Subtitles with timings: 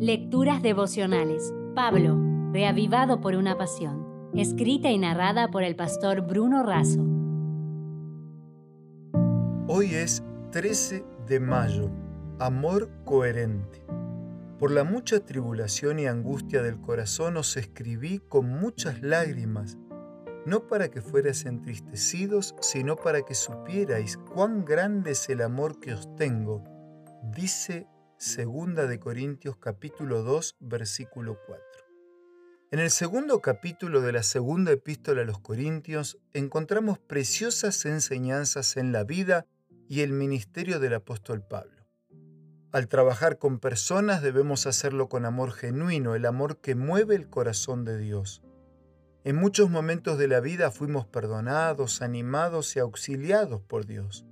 [0.00, 1.52] Lecturas devocionales.
[1.74, 2.16] Pablo,
[2.52, 4.30] reavivado por una pasión.
[4.32, 7.04] Escrita y narrada por el pastor Bruno Razo.
[9.66, 10.22] Hoy es
[10.52, 11.90] 13 de mayo.
[12.38, 13.84] Amor coherente.
[14.60, 19.78] Por la mucha tribulación y angustia del corazón os escribí con muchas lágrimas,
[20.46, 25.92] no para que fuerais entristecidos, sino para que supierais cuán grande es el amor que
[25.92, 26.62] os tengo,
[27.34, 27.88] dice
[28.20, 31.64] Segunda de Corintios capítulo 2 versículo 4.
[32.72, 38.90] En el segundo capítulo de la segunda epístola a los Corintios encontramos preciosas enseñanzas en
[38.90, 39.46] la vida
[39.88, 41.86] y el ministerio del apóstol Pablo.
[42.72, 47.84] Al trabajar con personas debemos hacerlo con amor genuino, el amor que mueve el corazón
[47.84, 48.42] de Dios.
[49.22, 54.24] En muchos momentos de la vida fuimos perdonados, animados y auxiliados por Dios.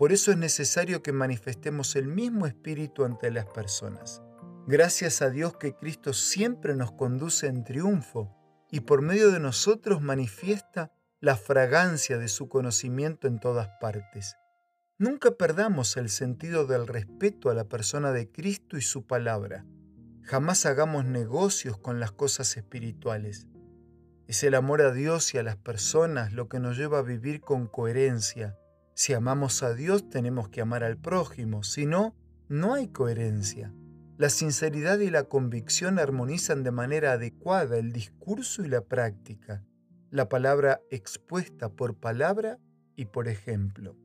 [0.00, 4.22] Por eso es necesario que manifestemos el mismo espíritu ante las personas.
[4.66, 8.34] Gracias a Dios que Cristo siempre nos conduce en triunfo
[8.70, 10.90] y por medio de nosotros manifiesta
[11.20, 14.36] la fragancia de su conocimiento en todas partes.
[14.96, 19.66] Nunca perdamos el sentido del respeto a la persona de Cristo y su palabra.
[20.22, 23.48] Jamás hagamos negocios con las cosas espirituales.
[24.28, 27.42] Es el amor a Dios y a las personas lo que nos lleva a vivir
[27.42, 28.56] con coherencia,
[29.00, 32.14] si amamos a Dios tenemos que amar al prójimo, si no,
[32.50, 33.72] no hay coherencia.
[34.18, 39.64] La sinceridad y la convicción armonizan de manera adecuada el discurso y la práctica,
[40.10, 42.58] la palabra expuesta por palabra
[42.94, 43.96] y por ejemplo.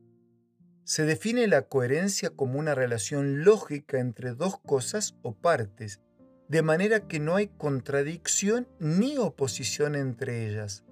[0.84, 6.00] Se define la coherencia como una relación lógica entre dos cosas o partes,
[6.48, 10.86] de manera que no hay contradicción ni oposición entre ellas.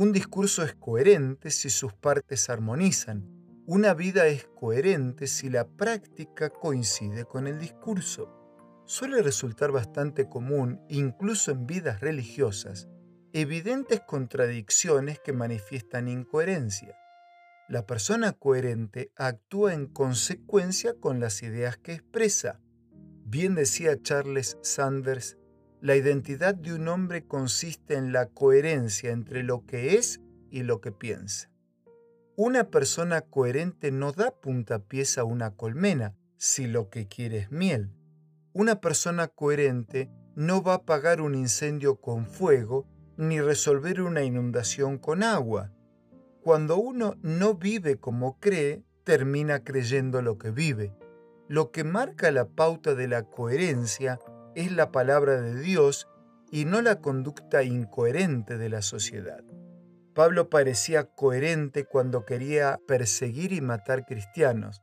[0.00, 3.28] Un discurso es coherente si sus partes armonizan.
[3.66, 8.32] Una vida es coherente si la práctica coincide con el discurso.
[8.86, 12.88] Suele resultar bastante común, incluso en vidas religiosas,
[13.32, 16.96] evidentes contradicciones que manifiestan incoherencia.
[17.68, 22.60] La persona coherente actúa en consecuencia con las ideas que expresa.
[23.24, 25.37] Bien decía Charles Sanders
[25.80, 30.80] la identidad de un hombre consiste en la coherencia entre lo que es y lo
[30.80, 31.50] que piensa.
[32.36, 37.90] Una persona coherente no da puntapiés a una colmena si lo que quiere es miel.
[38.52, 42.86] Una persona coherente no va a apagar un incendio con fuego
[43.16, 45.72] ni resolver una inundación con agua.
[46.42, 50.94] Cuando uno no vive como cree, termina creyendo lo que vive.
[51.48, 54.20] Lo que marca la pauta de la coherencia
[54.58, 56.08] es la palabra de Dios
[56.50, 59.44] y no la conducta incoherente de la sociedad.
[60.14, 64.82] Pablo parecía coherente cuando quería perseguir y matar cristianos.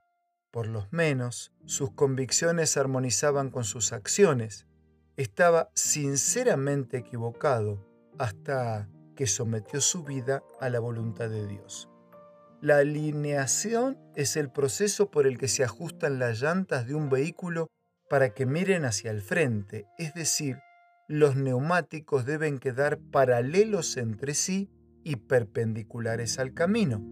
[0.49, 4.65] Por lo menos, sus convicciones armonizaban con sus acciones.
[5.17, 7.85] Estaba sinceramente equivocado
[8.17, 8.87] hasta
[9.17, 11.89] que sometió su vida a la voluntad de Dios.
[12.61, 17.67] La alineación es el proceso por el que se ajustan las llantas de un vehículo
[18.15, 20.59] para que miren hacia el frente, es decir,
[21.09, 24.69] los neumáticos deben quedar paralelos entre sí
[25.03, 27.03] y perpendiculares al camino.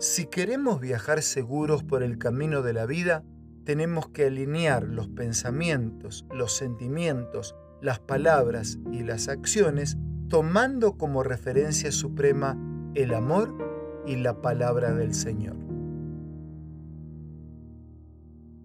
[0.00, 3.24] Si queremos viajar seguros por el camino de la vida,
[3.64, 9.96] tenemos que alinear los pensamientos, los sentimientos, las palabras y las acciones
[10.28, 12.54] tomando como referencia suprema
[12.94, 15.73] el amor y la palabra del Señor.